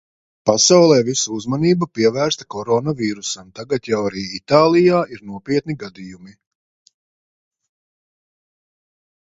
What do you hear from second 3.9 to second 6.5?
jau arī Itālijā ir nopietni gadījumi.